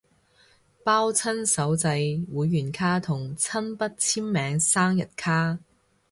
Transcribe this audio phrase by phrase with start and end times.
[0.83, 5.59] 包親手製會員卡同親筆簽名生日卡